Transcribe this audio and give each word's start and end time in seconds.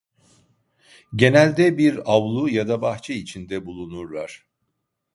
Genelde 1.15 1.77
bir 1.77 2.01
avlu 2.13 2.49
ya 2.49 2.67
da 2.67 2.81
bahçe 2.81 3.15
içinde 3.15 3.65
bulunurlar. 3.65 4.45